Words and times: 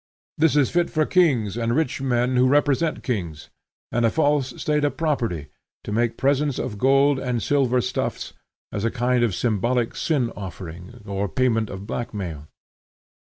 This 0.39 0.55
is 0.55 0.71
fit 0.71 0.89
for 0.89 1.05
kings, 1.05 1.55
and 1.55 1.75
rich 1.75 2.01
men 2.01 2.35
who 2.35 2.47
represent 2.47 3.03
kings, 3.03 3.51
and 3.91 4.03
a 4.03 4.09
false 4.09 4.59
state 4.59 4.83
of 4.83 4.97
property, 4.97 5.49
to 5.83 5.91
make 5.91 6.17
presents 6.17 6.57
of 6.57 6.79
gold 6.79 7.19
and 7.19 7.37
silver 7.43 7.81
stuffs, 7.81 8.33
as 8.71 8.83
a 8.83 8.89
kind 8.89 9.23
of 9.23 9.35
symbolical 9.35 9.95
sin 9.95 10.31
offering, 10.35 11.03
or 11.05 11.29
payment 11.29 11.69
of 11.69 11.85
black 11.85 12.15
mail. 12.15 12.47